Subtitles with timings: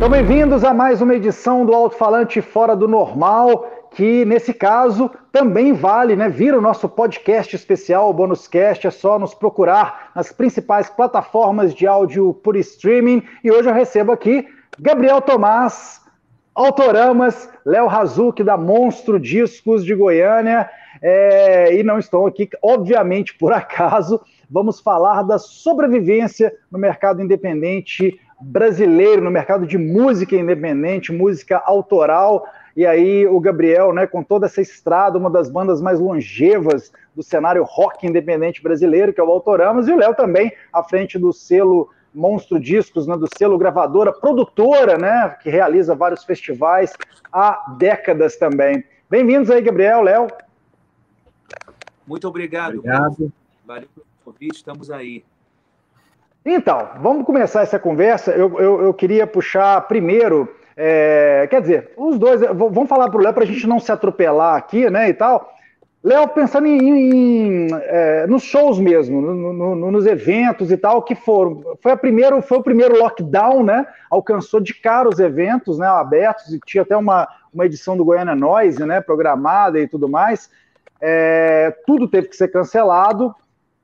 [0.00, 5.74] Então, bem-vindos a mais uma edição do Alto-Falante Fora do Normal, que nesse caso também
[5.74, 6.26] vale, né?
[6.26, 11.74] Vira o nosso podcast especial, o Bônus Cast, é só nos procurar nas principais plataformas
[11.74, 13.22] de áudio por streaming.
[13.44, 16.00] E hoje eu recebo aqui Gabriel Tomás,
[16.54, 20.66] Autoramas, Léo Razuc, da Monstro Discos de Goiânia.
[21.02, 24.18] É, e não estou aqui, obviamente, por acaso.
[24.48, 32.46] Vamos falar da sobrevivência no mercado independente brasileiro no mercado de música independente, música autoral.
[32.76, 37.22] E aí o Gabriel, né, com toda essa estrada, uma das bandas mais longevas do
[37.22, 41.32] cenário rock independente brasileiro, que é o Autoramas, e o Léo também à frente do
[41.32, 46.92] selo Monstro Discos, né, do selo gravadora, produtora, né, que realiza vários festivais
[47.32, 48.84] há décadas também.
[49.08, 50.28] Bem-vindos aí, Gabriel, Léo.
[52.06, 52.78] Muito obrigado.
[52.78, 53.32] Obrigado.
[53.66, 55.24] Valeu pelo convite, estamos aí.
[56.44, 58.32] Então, vamos começar essa conversa.
[58.32, 63.22] Eu, eu, eu queria puxar primeiro, é, quer dizer, os dois, vamos falar para o
[63.22, 65.52] Léo para a gente não se atropelar aqui, né, e tal.
[66.02, 71.14] Léo, pensando em, em é, nos shows mesmo, no, no, nos eventos e tal, que
[71.14, 71.62] foram.
[71.82, 73.86] Foi, a primeiro, foi o primeiro lockdown, né?
[74.10, 78.34] Alcançou de cara os eventos né, abertos, e tinha até uma, uma edição do Goiânia
[78.34, 79.02] Noise, né?
[79.02, 80.48] Programada e tudo mais.
[81.02, 83.34] É, tudo teve que ser cancelado.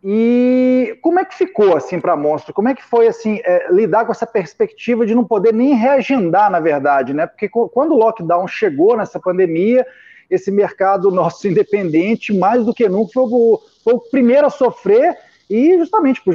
[0.05, 2.55] E como é que ficou assim para Monstro?
[2.55, 6.51] Como é que foi assim é, lidar com essa perspectiva de não poder nem reagendar,
[6.51, 7.27] na verdade, né?
[7.27, 9.87] Porque quando o lockdown chegou nessa pandemia,
[10.31, 15.17] esse mercado nosso independente, mais do que nunca, foi o, foi o primeiro a sofrer
[15.49, 16.35] e justamente por,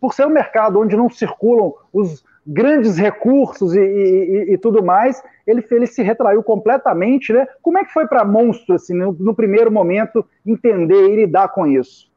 [0.00, 5.22] por, ser um mercado onde não circulam os grandes recursos e, e, e tudo mais,
[5.46, 7.46] ele, ele, se retraiu completamente, né?
[7.62, 11.66] Como é que foi para Monstro, assim, no, no primeiro momento, entender e lidar com
[11.66, 12.09] isso?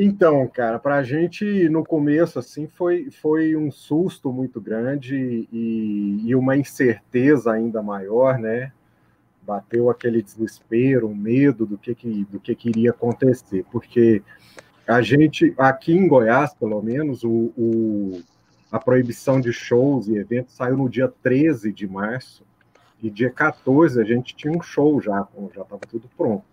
[0.00, 6.22] Então, cara, para a gente no começo assim foi, foi um susto muito grande e,
[6.24, 8.70] e, uma incerteza ainda maior, né?
[9.42, 14.22] Bateu aquele desespero, medo do que, que do que, que iria acontecer, porque
[14.86, 18.22] a gente aqui em Goiás, pelo menos, o, o,
[18.70, 22.44] a proibição de shows e eventos saiu no dia 13 de março
[23.02, 26.44] e dia 14 a gente tinha um show já, já estava tudo pronto.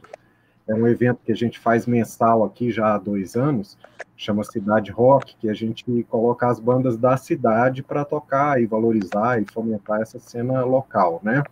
[0.67, 3.77] É um evento que a gente faz mensal aqui já há dois anos,
[4.17, 9.39] chama Cidade Rock, que a gente coloca as bandas da cidade para tocar e valorizar
[9.39, 11.43] e fomentar essa cena local, né?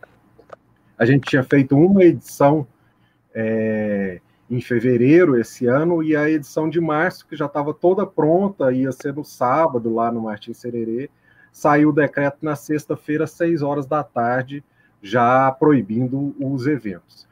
[0.98, 2.66] A gente tinha feito uma edição
[3.36, 4.20] é,
[4.50, 8.92] em fevereiro esse ano e a edição de março, que já estava toda pronta, ia
[8.92, 11.10] ser no sábado lá no Martins Sererê,
[11.52, 14.64] saiu o decreto na sexta-feira, às seis horas da tarde,
[15.02, 17.28] já proibindo os eventos.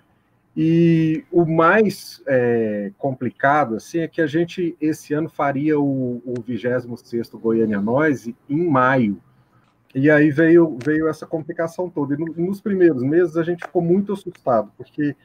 [0.55, 6.41] E o mais é, complicado assim é que a gente esse ano faria o, o
[6.41, 9.21] 26 Goiânia Noise em maio.
[9.95, 12.13] E aí veio, veio essa complicação toda.
[12.13, 15.15] E no, nos primeiros meses a gente ficou muito assustado, porque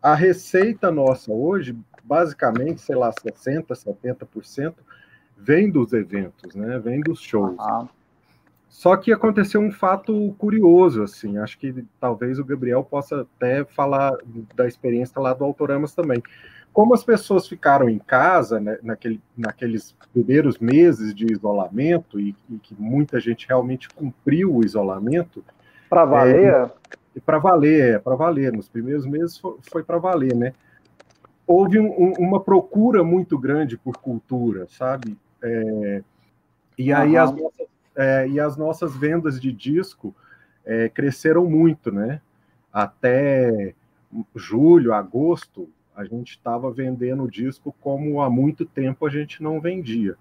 [0.00, 4.74] a receita nossa hoje, basicamente, sei lá, 60%, 70%,
[5.36, 6.78] vem dos eventos, né?
[6.78, 7.56] Vem dos shows.
[7.58, 7.88] Uhum.
[8.72, 14.16] Só que aconteceu um fato curioso, assim, acho que talvez o Gabriel possa até falar
[14.56, 16.22] da experiência lá do Autoramas também.
[16.72, 22.56] Como as pessoas ficaram em casa né, naquele, naqueles primeiros meses de isolamento e, e,
[22.56, 25.44] que muita gente realmente cumpriu o isolamento.
[25.90, 26.54] Para valer?
[26.54, 26.70] É,
[27.26, 28.52] para valer, é, para valer.
[28.54, 30.54] Nos primeiros meses foi, foi para valer, né?
[31.46, 35.14] Houve um, um, uma procura muito grande por cultura, sabe?
[35.42, 36.02] É,
[36.78, 37.22] e aí uhum.
[37.22, 40.14] as nossas é, e as nossas vendas de disco
[40.64, 42.20] é, cresceram muito, né?
[42.72, 43.74] Até
[44.34, 50.16] julho, agosto, a gente estava vendendo disco como há muito tempo a gente não vendia.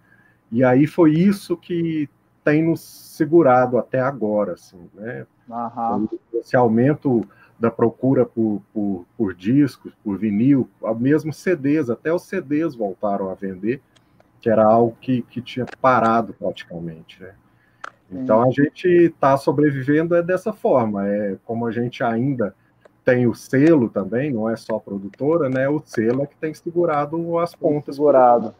[0.52, 2.10] E aí foi isso que
[2.44, 5.26] tem nos segurado até agora, assim, né?
[5.48, 6.08] Uhum.
[6.34, 7.26] Esse aumento
[7.60, 10.68] da procura por, por, por, discos, por vinil,
[11.00, 13.82] mesmo CDs, até os CDs voltaram a vender,
[14.40, 17.34] que era algo que, que tinha parado praticamente, né?
[18.12, 22.54] Então a gente está sobrevivendo é dessa forma, é como a gente ainda
[23.06, 25.68] tem o selo também, não é só produtora, né?
[25.68, 27.96] O selo é que tem segurado as pontas.
[27.96, 28.54] Segurado.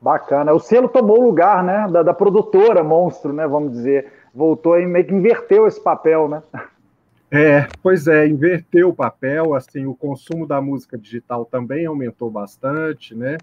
[0.00, 0.52] Bacana.
[0.52, 3.46] O selo tomou o lugar, né, da, da, produtora monstro, né?
[3.46, 6.42] Vamos dizer, voltou e meio que inverteu esse papel, né?
[7.30, 9.54] É, pois é, inverteu o papel.
[9.54, 13.36] Assim, o consumo da música digital também aumentou bastante, né?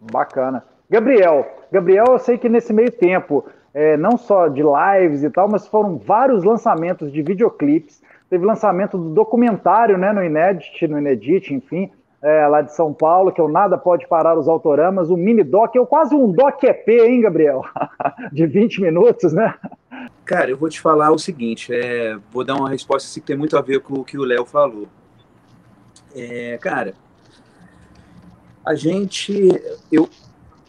[0.00, 0.64] Bacana.
[0.88, 3.44] Gabriel, Gabriel, eu sei que nesse meio tempo
[3.76, 8.02] é, não só de lives e tal, mas foram vários lançamentos de videoclipes.
[8.30, 11.90] Teve lançamento do documentário né, no Inedit, no Inedit, enfim,
[12.22, 15.44] é, lá de São Paulo, que é o Nada Pode Parar os Autoramas, um mini
[15.44, 17.66] doc, é quase um doc EP, hein, Gabriel?
[18.32, 19.54] de 20 minutos, né?
[20.24, 23.36] Cara, eu vou te falar o seguinte, é, vou dar uma resposta assim, que tem
[23.36, 24.88] muito a ver com o que o Léo falou.
[26.14, 26.94] É, cara,
[28.64, 29.50] a gente,
[29.92, 30.08] eu,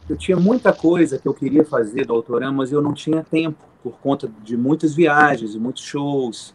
[0.10, 3.58] eu tinha muita coisa que eu queria fazer do Autorama, mas eu não tinha tempo
[3.84, 6.54] por conta de muitas viagens, muitos shows,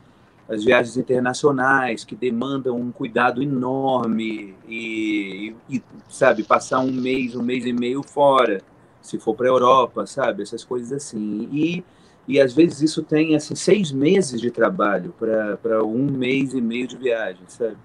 [0.48, 7.42] as viagens internacionais que demandam um cuidado enorme e, e, sabe passar um mês, um
[7.42, 8.60] mês e meio fora,
[9.00, 11.84] se for para a Europa, sabe essas coisas assim e
[12.26, 15.12] e às vezes isso tem assim seis meses de trabalho
[15.60, 17.76] para um mês e meio de viagem, sabe?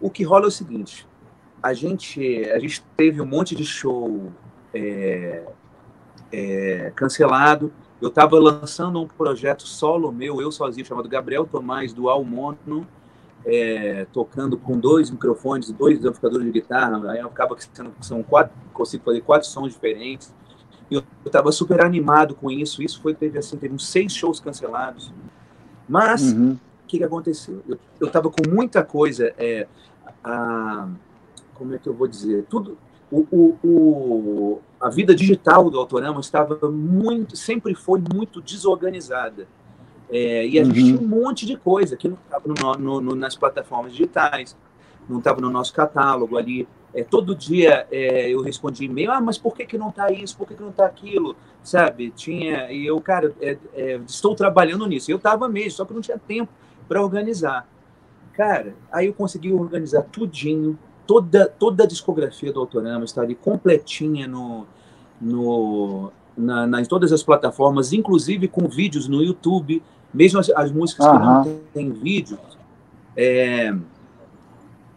[0.00, 1.06] O que rola é o seguinte:
[1.62, 4.32] a gente a gente teve um monte de show
[4.74, 5.44] é,
[6.32, 7.72] é, cancelado.
[8.00, 12.86] Eu estava lançando um projeto solo meu, eu sozinho, chamado Gabriel Tomás do Almono,
[13.46, 17.10] é, tocando com dois microfones, dois amplificadores de guitarra.
[17.10, 17.64] Aí acaba que
[18.00, 20.34] são quatro, consigo fazer quatro sons diferentes
[20.90, 22.82] eu estava super animado com isso.
[22.82, 25.12] Isso foi teve assim, teve uns seis shows cancelados.
[25.88, 26.58] Mas o uhum.
[26.86, 27.62] que, que aconteceu?
[28.00, 29.32] Eu estava com muita coisa.
[29.38, 29.66] É,
[30.22, 30.88] a,
[31.54, 32.44] como é que eu vou dizer?
[32.48, 32.78] Tudo.
[33.14, 39.46] O, o, o, a vida digital do Autorama estava muito, sempre foi muito desorganizada.
[40.10, 40.84] É, e a gente uhum.
[40.84, 44.56] tinha um monte de coisa que não estava no, no, nas plataformas digitais,
[45.08, 46.66] não estava no nosso catálogo ali.
[46.92, 50.36] É, todo dia é, eu respondi e-mail, ah, mas por que, que não está isso?
[50.36, 51.36] Por que, que não está aquilo?
[51.62, 52.10] Sabe?
[52.10, 55.10] Tinha, e eu, cara, é, é, estou trabalhando nisso.
[55.10, 56.52] Eu estava mesmo, só que não tinha tempo
[56.88, 57.66] para organizar.
[58.32, 64.26] Cara, aí eu consegui organizar tudinho, toda, toda a discografia do Autorama está ali completinha
[64.26, 64.66] no,
[65.20, 71.06] no, na, nas todas as plataformas, inclusive com vídeos no YouTube, mesmo as, as músicas
[71.06, 72.38] que não têm vídeo.
[73.16, 73.74] É,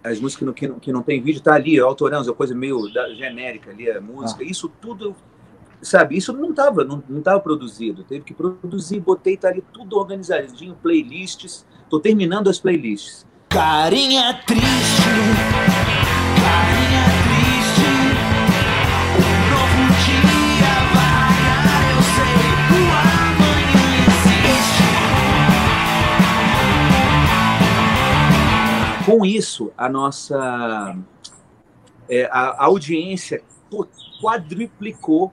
[0.03, 2.55] as músicas que não, que não, que não tem vídeo, tá ali, autorando, é coisa
[2.55, 4.47] meio da, genérica ali, a música, ah.
[4.47, 5.15] isso tudo,
[5.81, 9.97] sabe, isso não estava não, não tava produzido, teve que produzir, botei, tá ali tudo
[9.97, 13.25] organizadinho, playlists, tô terminando as playlists.
[13.49, 15.96] Carinha triste,
[29.07, 30.97] Com isso, a nossa
[32.09, 33.41] é, a, a audiência
[34.21, 35.31] quadriplicou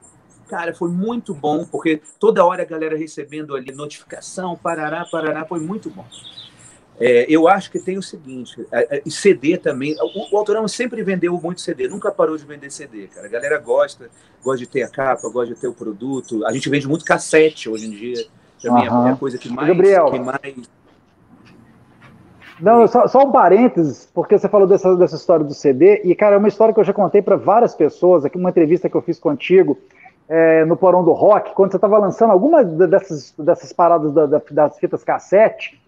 [0.48, 5.58] cara, foi muito bom, porque toda hora a galera recebendo ali notificação, parará, parará, foi
[5.58, 6.04] muito bom.
[7.00, 11.02] É, eu acho que tem o seguinte, a, a, CD também, o, o Autorama sempre
[11.02, 13.26] vendeu muito CD, nunca parou de vender CD, cara.
[13.26, 14.08] A galera gosta,
[14.44, 16.46] gosta de ter a capa, gosta de ter o produto.
[16.46, 18.24] A gente vende muito cassete hoje em dia,
[18.62, 19.08] também uhum.
[19.08, 20.12] é a coisa que mais, Gabriel.
[20.12, 20.68] Que mais...
[22.60, 26.36] Não, só, só, um parênteses, porque você falou dessa, dessa história do CD, e, cara,
[26.36, 29.02] é uma história que eu já contei para várias pessoas, aqui uma entrevista que eu
[29.02, 29.76] fiz contigo,
[30.28, 34.42] é, no Porão do Rock, quando você estava lançando algumas dessas, dessas paradas da, da,
[34.50, 35.82] das fitas cassete,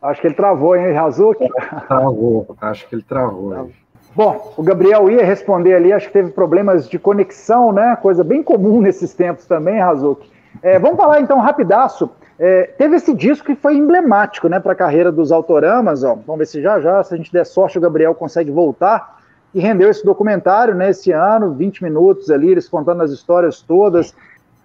[0.00, 1.48] Acho que ele travou, hein, Razuki?
[1.88, 3.70] Travou, acho que ele travou.
[4.14, 7.96] Bom, o Gabriel ia responder ali, acho que teve problemas de conexão, né?
[8.00, 10.30] Coisa bem comum nesses tempos também, Razuki.
[10.62, 12.10] É, vamos falar então rapidaço.
[12.38, 16.04] É, teve esse disco que foi emblemático, né, para a carreira dos autoramas.
[16.04, 16.14] Ó.
[16.14, 19.18] Vamos ver se já já, se a gente der sorte, o Gabriel consegue voltar.
[19.54, 24.14] E rendeu esse documentário, né, esse ano, 20 minutos ali, eles contando as histórias todas.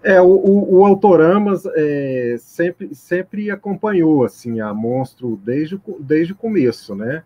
[0.04, 6.36] É, o, o, o Autoramas é, sempre, sempre acompanhou assim a Monstro desde, desde o
[6.36, 7.24] começo, né?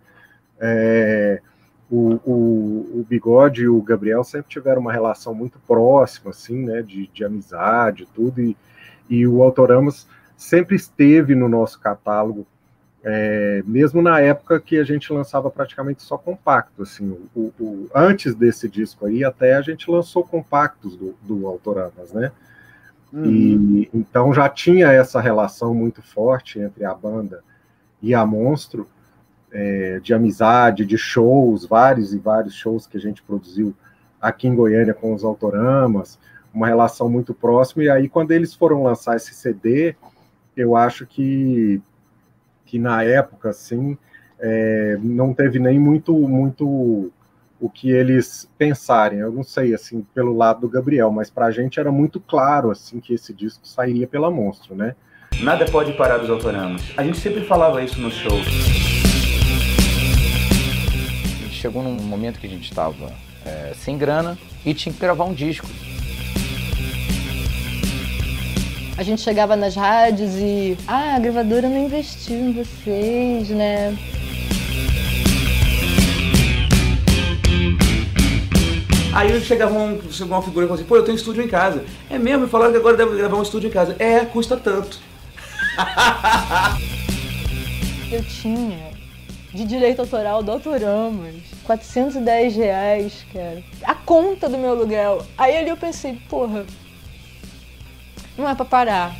[0.59, 1.41] É,
[1.89, 6.83] o, o, o, Bigode e o Gabriel sempre tiveram uma relação muito próxima, assim, né?
[6.83, 8.55] De, de amizade, tudo, e,
[9.09, 12.45] e o Autoramas sempre esteve no nosso catálogo,
[13.03, 18.35] é, mesmo na época que a gente lançava praticamente só compacto, assim, o, o, antes
[18.35, 22.31] desse disco aí, até a gente lançou compactos do, do Autoramas, né?
[23.11, 23.25] Uhum.
[23.25, 27.41] E então já tinha essa relação muito forte entre a banda
[28.01, 28.87] e a Monstro,
[29.51, 33.73] é, de amizade, de shows, vários e vários shows que a gente produziu
[34.21, 36.19] aqui em Goiânia com os autoramas,
[36.53, 37.83] uma relação muito próxima.
[37.83, 39.95] E aí, quando eles foram lançar esse CD,
[40.57, 41.79] eu acho que,
[42.65, 43.95] que na época, assim,
[44.39, 47.11] é, não teve nem muito, muito
[47.59, 49.19] o que eles pensarem.
[49.19, 52.71] Eu não sei, assim, pelo lado do Gabriel, mas para a gente era muito claro,
[52.71, 54.95] assim, que esse disco sairia pela Monstro, né?
[55.41, 56.81] Nada pode parar dos autoramas.
[56.97, 58.39] A gente sempre falava isso no show.
[61.51, 63.11] Chegou num momento que a gente estava
[63.45, 65.67] é, sem grana e tinha que gravar um disco.
[68.97, 73.95] A gente chegava nas rádios e, ah, a gravadora não investiu em vocês, né?
[79.13, 81.85] Aí chegava um, uma figura e falou assim, pô, eu tenho estúdio em casa.
[82.09, 82.45] É mesmo?
[82.45, 83.95] Me falaram que agora deve gravar um estúdio em casa.
[83.99, 84.99] É, custa tanto.
[88.09, 88.91] Eu tinha
[89.53, 91.35] de direito autoral do Autoramos
[91.65, 93.61] 410 reais, cara.
[93.83, 95.25] A conta do meu aluguel.
[95.37, 96.65] Aí ali eu pensei, porra,
[98.37, 99.15] não é pra parar.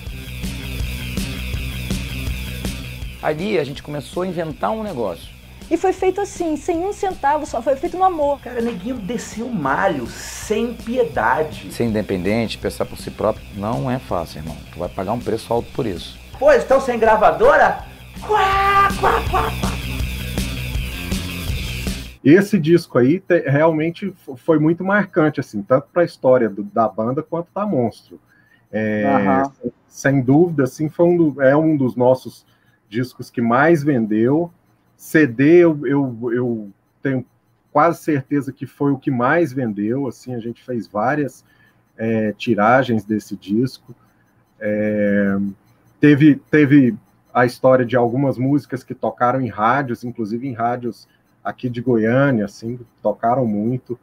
[3.22, 5.36] Ali a gente começou a inventar um negócio.
[5.70, 8.40] E foi feito assim, sem um centavo só, foi feito no amor.
[8.40, 11.74] Cara, neguinho desceu malho, sem piedade.
[11.74, 14.56] Ser independente, pensar por si próprio, não é fácil, irmão.
[14.72, 16.18] Tu vai pagar um preço alto por isso.
[16.40, 17.84] Pô, estão sem gravadora?
[18.26, 19.72] Quá, quá, quá, quá.
[22.24, 24.14] Esse disco aí te- realmente
[24.46, 28.20] foi muito marcante, assim, tanto para a história do- da banda quanto da Monstro.
[28.72, 29.52] É, Aham.
[29.88, 32.46] Sem dúvida, assim, foi um do- é um dos nossos
[32.90, 34.52] discos que mais vendeu.
[34.96, 36.70] CD, eu, eu, eu
[37.02, 37.26] tenho
[37.72, 40.08] quase certeza que foi o que mais vendeu.
[40.08, 41.44] Assim, a gente fez várias
[41.98, 43.96] é, tiragens desse disco.
[44.60, 45.38] É,
[46.00, 46.96] teve, teve
[47.34, 51.08] a história de algumas músicas que tocaram em rádios, inclusive em rádios
[51.44, 53.98] aqui de Goiânia, assim, tocaram muito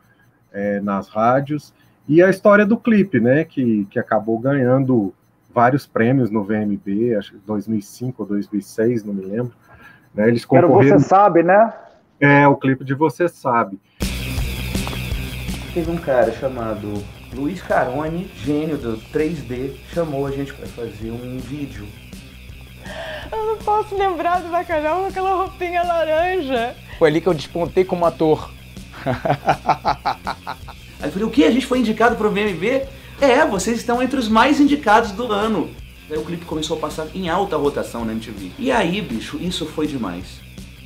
[0.53, 1.73] é, nas rádios.
[2.07, 5.15] E a história do clipe, né, que, que acabou ganhando
[5.55, 9.53] vários prêmios no VMB, acho que 2005 ou 2006, não me lembro.
[10.15, 10.99] Né, eles Quero concorreram.
[10.99, 11.73] você sabe, né?
[12.21, 13.81] É, o clipe de Você Sabe.
[15.73, 17.03] Teve um cara chamado
[17.35, 21.87] Luiz Carone, gênio do 3D, chamou a gente pra fazer um vídeo.
[23.33, 26.77] Eu não posso lembrar do bacalhau com aquela roupinha laranja.
[26.99, 28.53] Foi ali que eu despontei como ator.
[31.05, 31.45] Aí eu falei, o que?
[31.45, 32.81] A gente foi indicado pro VMB?
[33.21, 35.69] É, vocês estão entre os mais indicados do ano.
[36.11, 38.53] Aí o clipe começou a passar em alta rotação na MTV.
[38.59, 40.25] E aí, bicho, isso foi demais.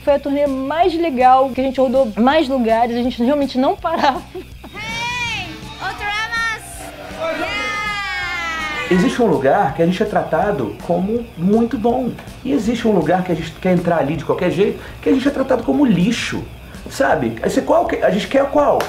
[0.03, 3.77] Foi a turnê mais legal, que a gente rodou mais lugares, a gente realmente não
[3.77, 4.21] parava.
[8.91, 12.11] Existe um lugar que a gente é tratado como muito bom.
[12.45, 15.13] E existe um lugar que a gente quer entrar ali de qualquer jeito, que a
[15.13, 16.43] gente é tratado como lixo.
[16.91, 17.37] Sabe?
[17.41, 18.81] Aí você, qual que- a gente quer qual?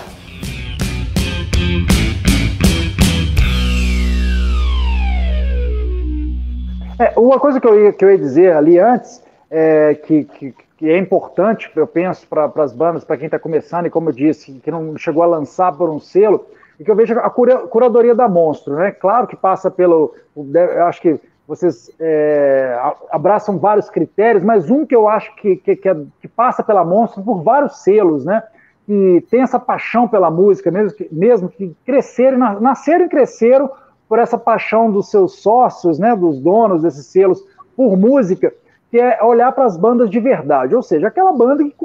[6.99, 10.53] É, uma coisa que eu, ia, que eu ia dizer ali antes, é, que, que,
[10.77, 14.13] que é importante, eu penso, para as bandas, para quem está começando, e como eu
[14.13, 16.45] disse, que não chegou a lançar por um selo,
[16.77, 18.91] e que eu vejo a cura- curadoria da Monstro, né?
[18.91, 20.13] Claro que passa pelo.
[20.35, 22.77] Eu acho que vocês é,
[23.11, 26.83] abraçam vários critérios, mas um que eu acho que, que, que, é- que passa pela
[26.85, 28.43] Monstro por vários selos, né?
[28.89, 33.69] Que tem essa paixão pela música, mesmo que, mesmo que cresceram, na- nasceram e cresceram
[34.07, 37.43] por essa paixão dos seus sócios, né, dos donos desses selos,
[37.77, 38.51] por música,
[38.89, 41.75] que é olhar para as bandas de verdade, ou seja, aquela banda que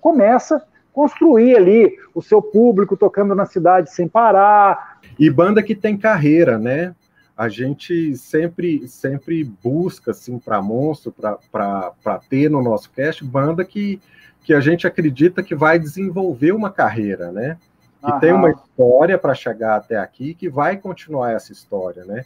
[0.00, 0.62] começa a
[0.92, 4.98] construir ali o seu público tocando na cidade sem parar.
[5.16, 6.96] E banda que tem carreira, né?
[7.36, 11.14] A gente sempre sempre busca assim para monstro,
[11.52, 14.00] para ter no nosso cast banda que,
[14.44, 17.56] que a gente acredita que vai desenvolver uma carreira, né?
[18.00, 18.20] Que Aham.
[18.20, 22.24] tem uma história para chegar até aqui, que vai continuar essa história, né?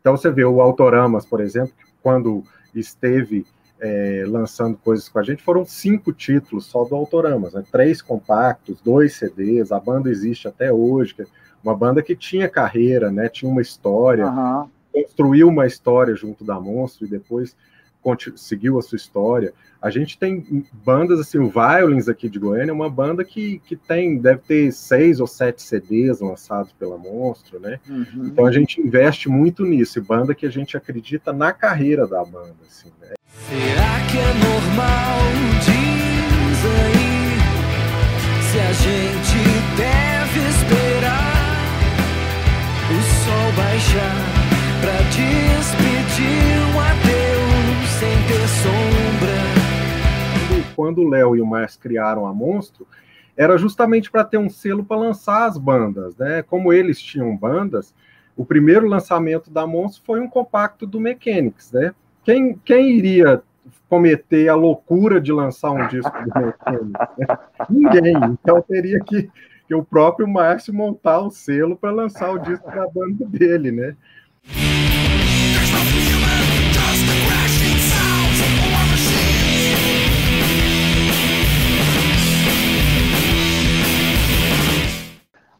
[0.00, 2.42] Então você vê o Autoramas, por exemplo, que quando
[2.74, 3.46] esteve
[3.78, 7.62] é, lançando coisas com a gente, foram cinco títulos só do Autoramas, né?
[7.70, 11.26] Três compactos, dois CDs, a banda existe até hoje, que é
[11.62, 13.28] uma banda que tinha carreira, né?
[13.28, 14.24] Tinha uma história,
[14.90, 17.54] construiu uma história junto da Monstro e depois
[18.36, 19.52] seguiu a sua história.
[19.80, 23.76] A gente tem bandas assim, o Violins aqui de Goiânia é uma banda que, que
[23.76, 27.78] tem, deve ter seis ou sete CDs lançados pela Monstro, né?
[27.88, 28.26] Uhum.
[28.26, 32.24] Então a gente investe muito nisso, e banda que a gente acredita na carreira da
[32.24, 33.14] banda, assim, né?
[33.48, 35.18] Será que é normal?
[35.64, 37.18] Diz aí
[38.50, 39.38] se a gente
[39.76, 41.38] deve esperar
[42.90, 44.38] o sol baixar
[44.80, 47.17] pra despedir um adeus
[50.78, 52.86] quando- o Léo e o Márcio criaram a Monstro,
[53.36, 56.40] era justamente para ter um selo para lançar as bandas, né?
[56.42, 57.92] Como eles tinham bandas,
[58.36, 61.92] o primeiro lançamento da Monstro foi um compacto do Mechanics, né?
[62.22, 63.42] Quem, quem iria
[63.88, 67.18] cometer a loucura de lançar um disco do Mechanics?
[67.18, 67.38] né?
[67.68, 68.14] Ninguém.
[68.40, 69.28] Então teria que,
[69.66, 73.96] que o próprio Márcio montar o selo para lançar o disco da banda dele, né?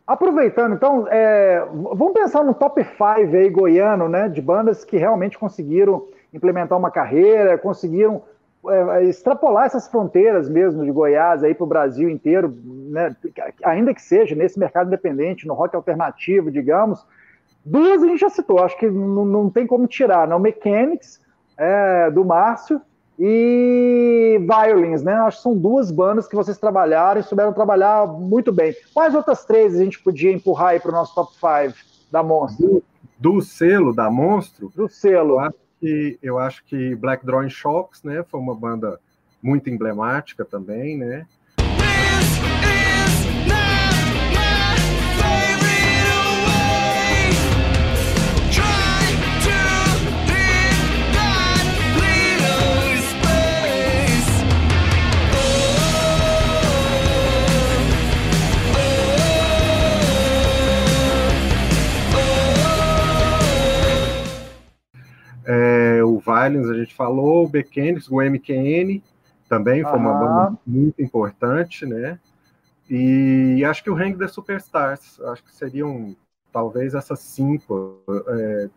[0.09, 5.39] Aproveitando, então, é, vamos pensar no top 5 aí goiano, né, de bandas que realmente
[5.39, 8.23] conseguiram implementar uma carreira, conseguiram
[8.71, 13.15] é, extrapolar essas fronteiras mesmo de Goiás aí para o Brasil inteiro, né,
[13.63, 17.07] ainda que seja nesse mercado independente, no rock alternativo, digamos.
[17.63, 20.39] Duas a gente já citou, acho que não, tem como tirar, não?
[20.39, 21.21] Mechanics,
[21.55, 22.81] é, do Márcio,
[23.19, 25.15] e Violins, né?
[25.15, 28.75] Acho que são duas bandas que vocês trabalharam e souberam trabalhar muito bem.
[28.95, 31.75] Quais outras três a gente podia empurrar aí para o nosso top 5
[32.13, 32.83] da Monstro?
[33.19, 34.71] Do, do, selo da Monstro?
[34.75, 35.35] Do selo.
[35.35, 38.25] Eu acho, que, eu acho que Black Drawing Shocks, né?
[38.31, 39.01] Foi uma banda
[39.43, 41.27] muito emblemática também, né?
[65.51, 69.03] É, o Violence a gente falou, o Bekenis, o MQN
[69.49, 72.19] também foi uma banda muito importante, né?
[72.91, 76.15] E acho que o Hang the Superstars, acho que seriam
[76.53, 78.69] talvez essas cinco, é,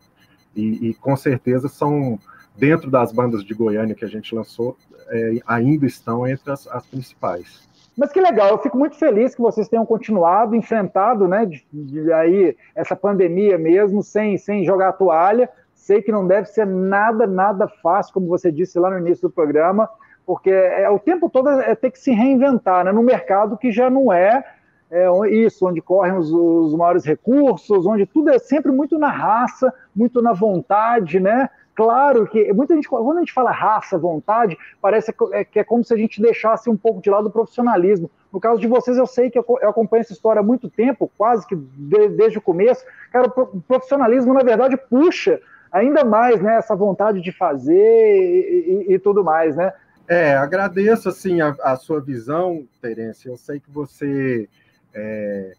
[0.55, 2.17] e, e, com certeza são
[2.57, 4.77] dentro das bandas de Goiânia que a gente lançou,
[5.09, 7.69] é, ainda estão entre as, as, principais.
[7.97, 12.13] Mas que legal, eu fico muito feliz que vocês tenham continuado, enfrentado, né, de, de
[12.13, 15.49] aí essa pandemia mesmo, sem, sem jogar a toalha,
[15.81, 19.33] Sei que não deve ser nada, nada fácil, como você disse lá no início do
[19.33, 19.89] programa,
[20.27, 22.91] porque é, o tempo todo é ter que se reinventar, né?
[22.91, 24.45] No mercado que já não é,
[24.91, 29.73] é isso, onde correm os, os, maiores recursos, onde tudo é sempre muito na raça,
[29.95, 31.49] muito na vontade, né?
[31.73, 35.83] Claro que muita gente, quando a gente fala raça, vontade, parece que é, é como
[35.83, 38.11] se a gente deixasse um pouco de lado o profissionalismo.
[38.31, 41.47] No caso de vocês, eu sei que eu, acompanho essa história há muito tempo, quase
[41.47, 42.85] que de, desde o começo.
[43.11, 48.93] Cara, o profissionalismo, na verdade, puxa ainda mais, né, essa vontade de fazer e, e,
[48.93, 49.71] e tudo mais, né?
[50.07, 54.49] É, agradeço, assim, a, a, sua visão, Terence, eu sei que você
[54.93, 55.53] é,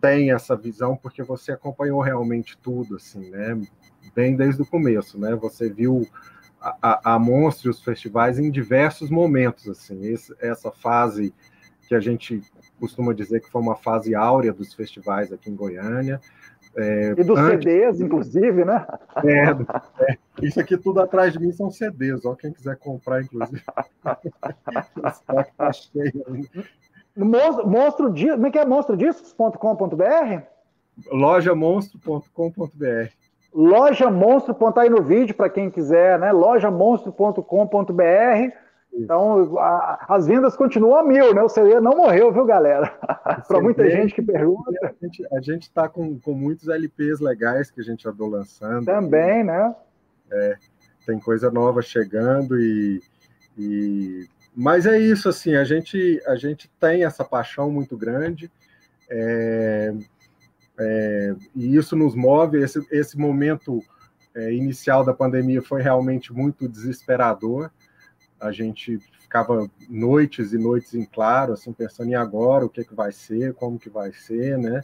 [0.00, 3.60] tem essa visão porque você acompanhou realmente tudo, assim, né,
[4.14, 6.06] bem desde o começo, né, você viu
[6.60, 11.34] a, a, a Monstro e os festivais em diversos momentos, assim, esse, essa fase
[11.88, 12.40] que a gente
[12.78, 16.20] costuma dizer que foi uma fase áurea dos festivais aqui em Goiânia,
[16.76, 17.64] é, e dos antes...
[17.64, 18.86] CDs, inclusive, né?
[19.24, 23.62] É, é, isso aqui tudo atrás de mim são CDs, ó, quem quiser comprar, inclusive.
[25.56, 26.12] tá cheio.
[27.16, 28.64] Monstro, monstro, como é que é?
[28.64, 30.42] monstrodiscos.com.br?
[31.10, 33.22] Lojamonstro.com.br
[33.54, 36.32] Loja Monstro, tá aí no vídeo para quem quiser, né?
[36.32, 38.56] lojamonstro.com.br
[38.94, 41.42] então, a, as vendas continuam a mil, né?
[41.42, 42.88] O CD não morreu, viu, galera?
[43.48, 44.94] Para muita gente que pergunta.
[45.32, 48.84] A gente está com, com muitos LPs legais que a gente andou lançando.
[48.84, 49.44] Também, aqui.
[49.44, 49.74] né?
[50.30, 50.56] É,
[51.06, 53.02] tem coisa nova chegando e,
[53.56, 58.50] e, Mas é isso, assim, a gente, a gente tem essa paixão muito grande
[59.10, 59.94] é,
[60.78, 62.62] é, e isso nos move.
[62.62, 63.82] Esse, esse momento
[64.34, 67.70] é, inicial da pandemia foi realmente muito desesperador
[68.42, 72.94] a gente ficava noites e noites em claro, assim, pensando em agora, o que, que
[72.94, 74.82] vai ser, como que vai ser, né?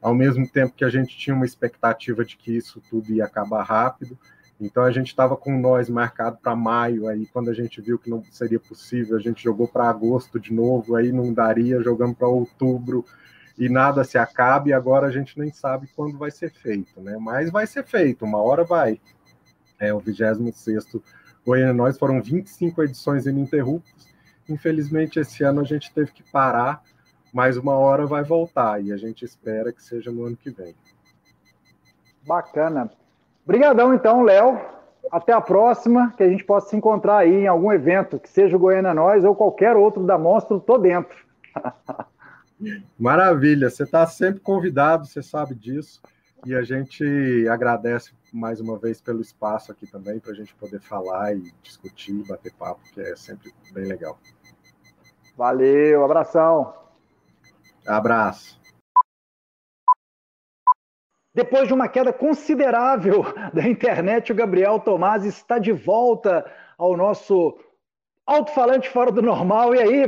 [0.00, 3.62] Ao mesmo tempo que a gente tinha uma expectativa de que isso tudo ia acabar
[3.62, 4.18] rápido,
[4.60, 8.08] então a gente estava com nós marcado para maio, aí quando a gente viu que
[8.08, 12.28] não seria possível, a gente jogou para agosto de novo, aí não daria, jogamos para
[12.28, 13.04] outubro
[13.58, 17.16] e nada se acaba, e agora a gente nem sabe quando vai ser feito, né?
[17.20, 19.00] Mas vai ser feito, uma hora vai.
[19.78, 21.02] É o 26 sexto
[21.44, 24.08] Goiânia Nós foram 25 edições ininterruptas.
[24.48, 26.82] Infelizmente, esse ano a gente teve que parar,
[27.32, 30.74] mas uma hora vai voltar e a gente espera que seja no ano que vem.
[32.26, 32.90] Bacana.
[33.44, 34.58] Obrigadão, então, Léo.
[35.12, 38.56] Até a próxima, que a gente possa se encontrar aí em algum evento, que seja
[38.56, 41.14] o Goiânia Nós ou qualquer outro da Monstro, tô dentro.
[42.98, 46.00] Maravilha, você está sempre convidado, você sabe disso.
[46.46, 50.80] E a gente agradece mais uma vez pelo espaço aqui também, para a gente poder
[50.80, 54.18] falar e discutir, bater papo, que é sempre bem legal.
[55.36, 56.74] Valeu, abração.
[57.86, 58.60] Abraço.
[61.32, 66.44] Depois de uma queda considerável da internet, o Gabriel Tomás está de volta
[66.76, 67.58] ao nosso
[68.26, 69.74] alto-falante fora do normal.
[69.74, 70.02] E aí,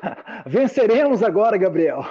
[0.46, 2.04] venceremos agora, Gabriel.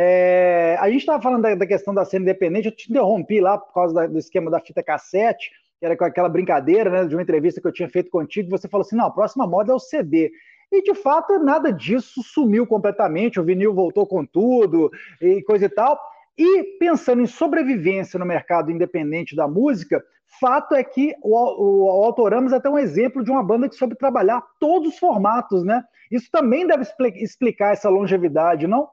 [0.00, 3.58] É, a gente estava falando da, da, questão da cena independente, eu te interrompi lá
[3.58, 7.16] por causa da, do esquema da fita cassete, que era com aquela brincadeira né, de
[7.16, 9.74] uma entrevista que eu tinha feito contigo, você falou assim: não, a próxima moda é
[9.74, 10.30] o CD.
[10.70, 14.88] E de fato, nada disso sumiu completamente, o vinil voltou com tudo
[15.20, 15.98] e coisa e tal.
[16.38, 20.00] E pensando em sobrevivência no mercado independente da música,
[20.38, 23.96] fato é que o, o, o é até um exemplo de uma banda que soube
[23.96, 25.82] trabalhar todos os formatos, né?
[26.08, 26.84] Isso também deve
[27.16, 28.88] explicar essa longevidade, não?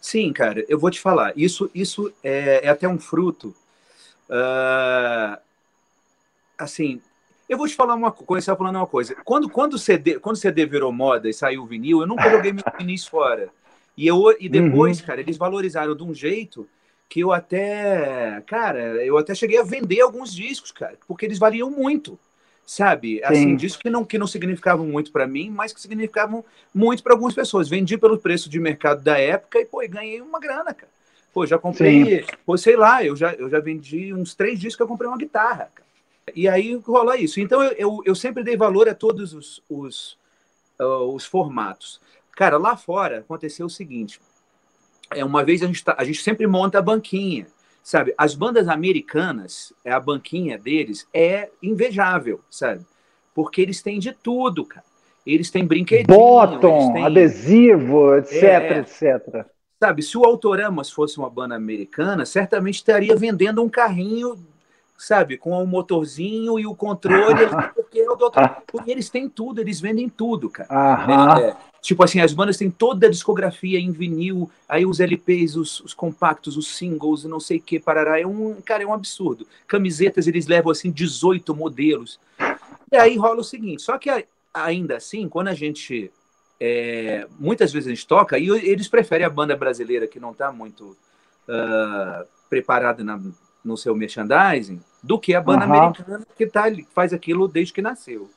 [0.00, 1.32] Sim, cara, eu vou te falar.
[1.36, 3.54] Isso, isso é, é até um fruto.
[4.28, 5.38] Uh,
[6.56, 7.00] assim,
[7.48, 9.14] eu vou te falar uma coisa, falando uma coisa.
[9.24, 12.30] Quando, quando, o CD, quando o CD virou moda e saiu o vinil, eu nunca
[12.30, 13.50] joguei meus vinis fora.
[13.96, 15.06] E, eu, e depois, uhum.
[15.06, 16.66] cara, eles valorizaram de um jeito
[17.08, 21.68] que eu até, cara, eu até cheguei a vender alguns discos, cara, porque eles valiam
[21.68, 22.18] muito
[22.70, 23.20] sabe?
[23.24, 27.12] Assim, discos que não, que não significavam muito para mim, mas que significavam muito para
[27.12, 27.68] algumas pessoas.
[27.68, 30.88] Vendi pelo preço de mercado da época e, pô, ganhei uma grana, cara.
[31.34, 32.26] Pô, já comprei, Sim.
[32.46, 35.18] pô, sei lá, eu já, eu já vendi uns três discos que eu comprei uma
[35.18, 35.88] guitarra, cara.
[36.32, 37.40] E aí rola isso.
[37.40, 40.16] Então eu, eu, eu sempre dei valor a todos os, os,
[40.78, 42.00] uh, os formatos.
[42.36, 44.20] Cara, lá fora aconteceu o seguinte:
[45.10, 47.48] é uma vez a gente, tá, a gente sempre monta a banquinha.
[47.82, 52.84] Sabe, as bandas americanas, é a banquinha deles é invejável, sabe?
[53.34, 54.84] Porque eles têm de tudo, cara.
[55.26, 57.04] Eles têm brinquedinho, bottom, têm...
[57.04, 59.46] adesivo, etc, é, etc.
[59.78, 64.38] Sabe, se o Autoramas fosse uma banda americana, certamente estaria vendendo um carrinho
[65.00, 67.46] sabe, com o motorzinho e o controle,
[67.90, 71.40] porque, é o doutor, porque eles têm tudo, eles vendem tudo, cara.
[71.42, 75.56] É, é, tipo assim, as bandas têm toda a discografia em vinil, aí os LPs,
[75.56, 78.94] os, os compactos, os singles, não sei o que, parará, é um, cara, é um
[78.94, 79.44] absurdo.
[79.66, 82.20] Camisetas, eles levam, assim, 18 modelos.
[82.92, 84.08] E aí rola o seguinte, só que
[84.54, 86.12] ainda assim, quando a gente,
[86.60, 90.52] é, muitas vezes a gente toca, e eles preferem a banda brasileira, que não está
[90.52, 90.96] muito
[91.48, 93.20] uh, preparada na
[93.62, 95.74] no seu merchandising do que a banda uhum.
[95.74, 98.30] americana que tá, faz aquilo desde que nasceu.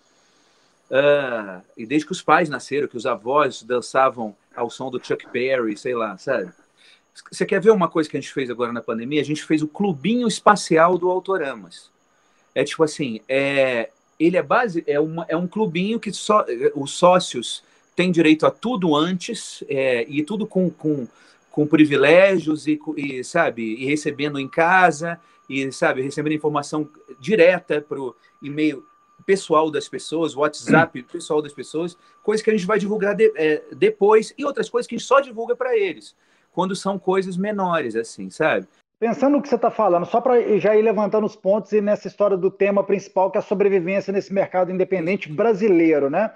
[0.89, 5.27] Uh, e desde que os pais nasceram, que os avós dançavam ao som do Chuck
[5.31, 6.51] Berry, sei lá, sabe?
[7.31, 9.21] Você quer ver uma coisa que a gente fez agora na pandemia?
[9.21, 11.91] A gente fez o clubinho espacial do Autoramas.
[12.55, 16.45] É tipo assim, é, ele é base, é, uma, é um clubinho que só
[16.75, 17.63] os sócios
[17.95, 21.07] têm direito a tudo antes é, e tudo com, com
[21.53, 27.99] com privilégios e, e, sabe, e recebendo em casa e sabe, recebendo informação direta para
[27.99, 28.85] o e-mail
[29.25, 33.63] pessoal das pessoas, WhatsApp pessoal das pessoas, coisas que a gente vai divulgar de, é,
[33.71, 36.15] depois e outras coisas que a gente só divulga para eles,
[36.51, 38.67] quando são coisas menores, assim, sabe?
[38.99, 42.07] Pensando no que você está falando, só para já ir levantando os pontos e nessa
[42.07, 46.31] história do tema principal, que é a sobrevivência nesse mercado independente brasileiro, né?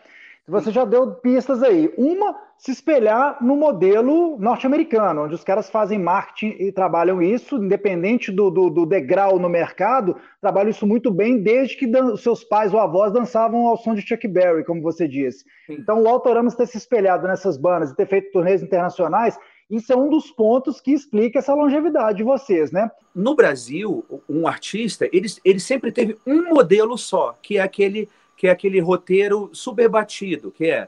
[0.50, 1.94] Você já deu pistas aí.
[1.98, 8.32] Uma, se espelhar no modelo norte-americano, onde os caras fazem marketing e trabalham isso, independente
[8.32, 12.80] do, do, do, degrau no mercado, trabalham isso muito bem desde que seus pais ou
[12.80, 15.44] avós dançavam ao som de Chuck Berry, como você disse.
[15.68, 19.38] Então, o Autoramos ter se espelhado nessas bandas e ter feito turnês internacionais,
[19.70, 22.90] isso é um dos pontos que explica essa longevidade de vocês, né?
[23.14, 28.47] No Brasil, um artista, ele, ele sempre teve um modelo só, que é aquele que
[28.47, 30.88] é aquele roteiro super batido, que é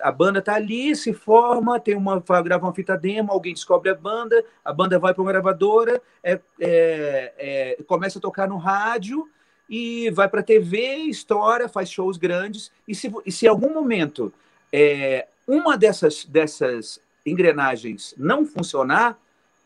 [0.00, 3.94] a banda está ali, se forma, tem uma grava uma fita demo, alguém descobre a
[3.94, 9.28] banda, a banda vai para uma gravadora, é, é, é, começa a tocar no rádio
[9.70, 12.72] e vai para a TV, estoura, faz shows grandes.
[12.88, 14.32] E se, e se em algum momento
[14.72, 19.16] é, uma dessas, dessas engrenagens não funcionar,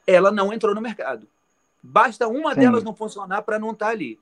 [0.07, 1.27] ela não entrou no mercado.
[1.83, 2.61] Basta uma Sim.
[2.61, 4.19] delas não funcionar para não estar tá ali.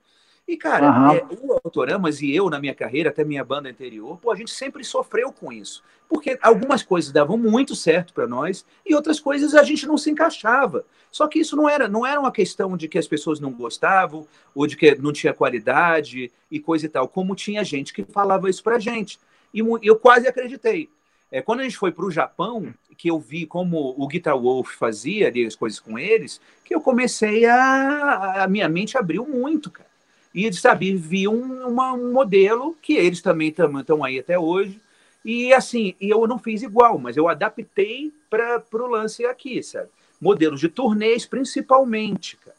[0.47, 1.11] E, cara, uhum.
[1.11, 4.51] é, o Autoramas e eu, na minha carreira, até minha banda anterior, pô, a gente
[4.51, 5.83] sempre sofreu com isso.
[6.07, 10.11] Porque algumas coisas davam muito certo para nós e outras coisas a gente não se
[10.11, 10.85] encaixava.
[11.11, 14.27] Só que isso não era, não era uma questão de que as pessoas não gostavam
[14.53, 17.07] ou de que não tinha qualidade e coisa e tal.
[17.07, 19.19] Como tinha gente que falava isso pra gente.
[19.51, 20.89] E eu quase acreditei.
[21.31, 24.75] É, quando a gente foi para o Japão, que eu vi como o Guitar Wolf
[24.75, 28.43] fazia ali as coisas com eles, que eu comecei a.
[28.43, 29.94] A minha mente abriu muito, cara
[30.35, 34.81] e sabe, vi um, um modelo que eles também estão aí até hoje.
[35.23, 39.87] E assim, eu não fiz igual, mas eu adaptei para o lance aqui, sabe?
[40.19, 42.57] Modelos de turnês, principalmente, cara.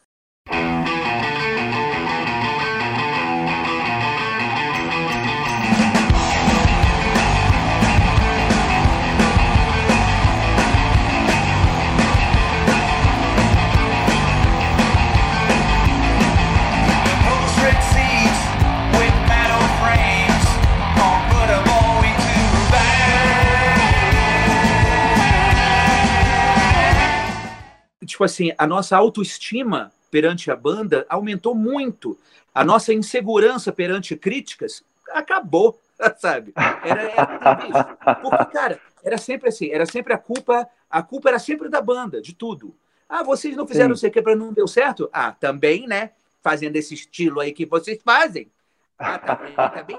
[28.16, 32.18] Tipo assim, a nossa autoestima perante a banda aumentou muito.
[32.54, 35.78] A nossa insegurança perante críticas acabou,
[36.16, 36.54] sabe?
[36.82, 41.68] Era, era porque, cara, era sempre assim, era sempre a culpa, a culpa era sempre
[41.68, 42.74] da banda, de tudo.
[43.06, 44.00] Ah, vocês não fizeram Sim.
[44.00, 45.10] sei o que para não deu certo?
[45.12, 46.12] Ah, também, né?
[46.42, 48.50] Fazendo esse estilo aí que vocês fazem.
[48.98, 49.98] Ah, também, também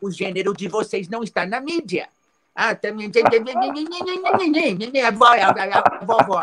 [0.00, 2.08] o, o gênero de vocês não está na mídia.
[2.54, 3.10] Ah, também.
[6.02, 6.40] Vovó,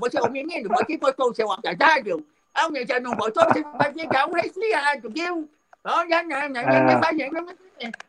[0.00, 2.26] você, o menino, você botou o seu agasalho?
[2.54, 5.50] Ah, mas já não botou, você vai pegar um resfriado, viu?
[5.84, 6.62] Olha, não, não.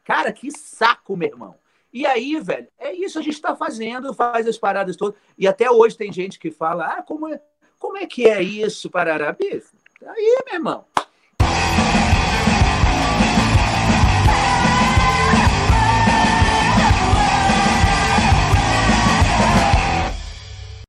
[0.05, 1.55] Cara, que saco, meu irmão.
[1.91, 5.19] E aí, velho, é isso a gente está fazendo, faz as paradas todas.
[5.37, 7.41] E até hoje tem gente que fala: ah, como é,
[7.77, 9.33] como é que é isso, Parará?
[9.33, 9.73] Bicho,
[10.05, 10.85] aí, meu irmão.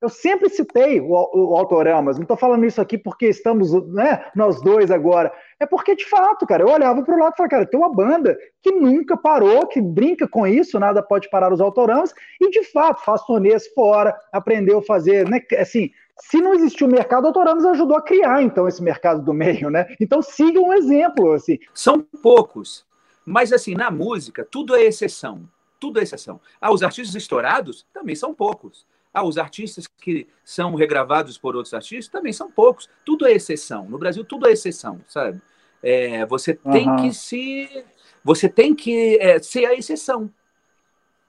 [0.01, 4.63] Eu sempre citei o, o Autoramas, não estou falando isso aqui porque estamos, né, nós
[4.63, 5.33] dois agora.
[5.59, 7.93] É porque, de fato, cara, eu olhava para o lado e falava, cara, tem uma
[7.93, 12.63] banda que nunca parou, que brinca com isso, nada pode parar os Autoramas, e de
[12.63, 15.41] fato faz turnês fora, aprendeu a fazer, né?
[15.59, 19.35] Assim, se não existia o mercado, o Autoramas ajudou a criar, então, esse mercado do
[19.35, 19.87] meio, né?
[20.01, 21.59] Então siga um exemplo, assim.
[21.75, 22.87] São poucos.
[23.25, 25.43] Mas, assim, na música, tudo é exceção.
[25.81, 26.41] Tudo é exceção.
[26.61, 28.87] Ah, os artistas estourados também são poucos.
[29.19, 32.89] Ah, os artistas que são regravados por outros artistas também são poucos.
[33.05, 33.85] Tudo é exceção.
[33.89, 35.41] No Brasil, tudo é exceção, sabe?
[35.83, 36.97] É, você tem Aham.
[36.97, 37.85] que se.
[38.23, 40.31] Você tem que é, ser a exceção.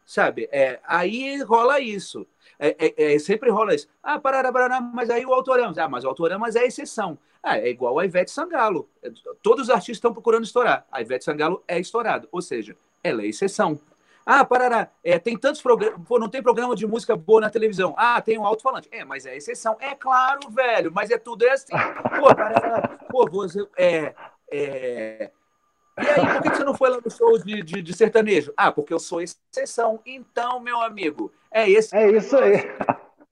[0.06, 0.48] Sabe?
[0.52, 2.28] É, aí rola isso.
[2.60, 3.88] É, é- é, sempre rola isso.
[4.04, 5.78] Ah, parará, parará, mas aí o Autoramas.
[5.78, 7.18] Ah, mas o Autoramas é exceção.
[7.42, 8.88] Ah, é igual a Ivete Sangalo.
[9.02, 10.86] É, Todos os artistas estão procurando estourar.
[10.92, 12.28] A Ivete Sangalo é estourado.
[12.32, 13.80] Ou seja, ela é exceção.
[14.32, 16.00] Ah, parará, é, tem tantos programas.
[16.08, 17.96] Pô, não tem programa de música boa na televisão.
[17.98, 18.88] Ah, tem um alto-falante.
[18.92, 19.76] É, mas é exceção.
[19.80, 21.74] É claro, velho, mas é tudo é assim.
[22.20, 23.68] Pô, parará, pô, você.
[23.76, 24.14] É,
[24.52, 25.32] é...
[26.00, 28.54] E aí, por que você não foi lá no show de, de, de sertanejo?
[28.56, 30.00] Ah, porque eu sou exceção.
[30.06, 31.96] Então, meu amigo, é esse.
[31.96, 32.58] É isso aí.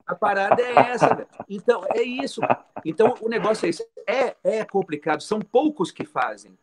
[0.08, 1.28] A parada é essa, velho.
[1.48, 2.42] Então, é isso.
[2.84, 3.88] Então, o negócio é esse.
[4.08, 5.22] É, é complicado.
[5.22, 6.58] São poucos que fazem.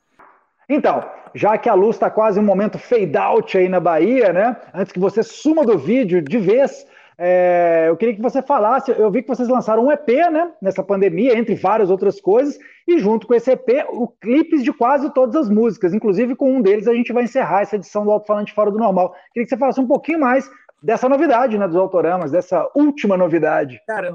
[0.68, 4.57] Então, já que a luz está quase um momento fade out aí na Bahia, né?
[4.72, 8.90] Antes que você suma do vídeo de vez, é, eu queria que você falasse.
[8.90, 10.50] Eu vi que vocês lançaram um EP, né?
[10.61, 15.12] Nessa pandemia, entre várias outras coisas, e junto com esse EP, o clipes de quase
[15.12, 15.94] todas as músicas.
[15.94, 18.79] Inclusive, com um deles, a gente vai encerrar essa edição do Alto Falante Fora do
[18.79, 19.14] Normal.
[19.33, 20.50] Queria que você falasse um pouquinho mais
[20.83, 21.66] dessa novidade, né?
[21.66, 23.81] Dos autoramas, dessa última novidade.
[23.87, 24.14] Cara,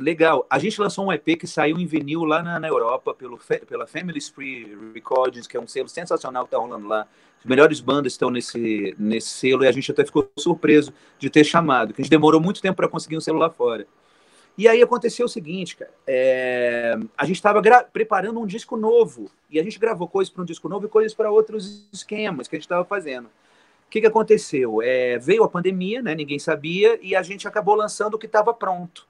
[0.00, 0.46] legal.
[0.48, 3.86] A gente lançou um EP que saiu em vinil lá na, na Europa pelo, pela
[3.86, 7.06] Family Spree Recordings, que é um selo sensacional que tá rolando lá.
[7.38, 11.44] As melhores bandas estão nesse, nesse selo e a gente até ficou surpreso de ter
[11.44, 13.86] chamado, que a gente demorou muito tempo para conseguir um selo lá fora.
[14.56, 15.90] E aí aconteceu o seguinte, cara.
[16.06, 20.44] é, a gente estava preparando um disco novo e a gente gravou coisas para um
[20.44, 23.26] disco novo e coisas para outros esquemas que a gente estava fazendo.
[23.26, 24.80] O que, que aconteceu?
[24.82, 26.14] É, veio a pandemia, né?
[26.14, 29.06] Ninguém sabia e a gente acabou lançando o que estava pronto.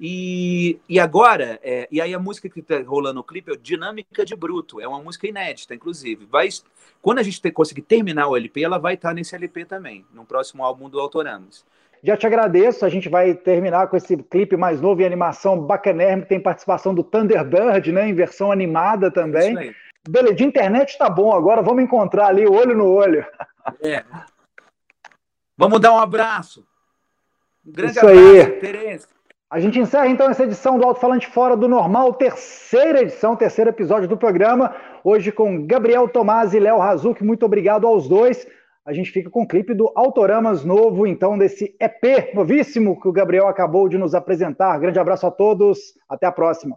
[0.00, 3.58] E, e agora, é, e aí a música que está rolando no clipe é o
[3.58, 6.24] Dinâmica de Bruto, é uma música inédita, inclusive.
[6.26, 6.48] Vai,
[7.02, 10.24] quando a gente ter, conseguir terminar o LP, ela vai estar nesse LP também, no
[10.24, 11.64] próximo álbum do Autoramas.
[12.02, 12.84] Já te agradeço.
[12.84, 16.94] A gente vai terminar com esse clipe mais novo em animação bacanérrimo, que tem participação
[16.94, 18.08] do Thunderbird, né?
[18.08, 19.56] Em versão animada também.
[19.58, 19.74] Aí.
[20.08, 23.26] Beleza, de internet tá bom, agora vamos encontrar ali olho no olho.
[23.82, 24.04] É.
[25.56, 26.64] Vamos dar um abraço.
[27.66, 28.60] Um grande Isso abraço, aí.
[28.60, 29.17] Terence.
[29.50, 33.70] A gente encerra então essa edição do Alto Falante Fora do Normal, terceira edição, terceiro
[33.70, 34.76] episódio do programa.
[35.02, 37.24] Hoje com Gabriel Tomás e Léo Razuc.
[37.24, 38.46] Muito obrigado aos dois.
[38.84, 43.12] A gente fica com o clipe do Autoramas novo, então, desse EP novíssimo que o
[43.12, 44.78] Gabriel acabou de nos apresentar.
[44.78, 46.76] Grande abraço a todos, até a próxima.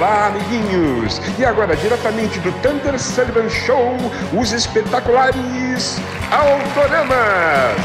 [0.00, 1.20] Olá, amiguinhos!
[1.38, 3.98] E agora, diretamente do Thunder Sullivan Show,
[4.32, 7.76] os espetaculares Autoramas!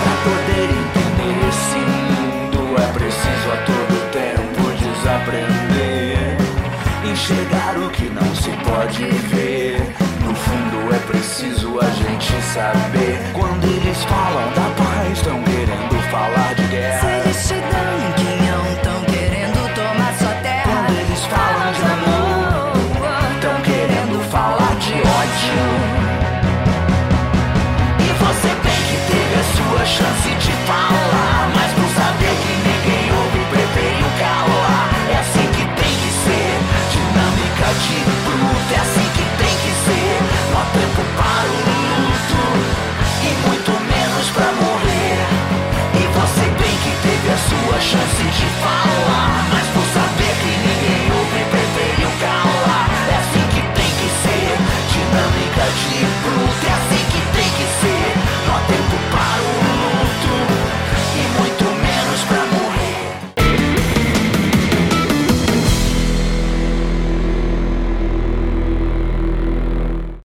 [0.00, 6.36] Pra poder entender esse mundo é preciso a todo tempo desaprender.
[7.04, 9.80] Enxergar o que não se pode ver.
[10.22, 13.18] No fundo é preciso a gente saber.
[13.32, 14.79] Quando eles falam da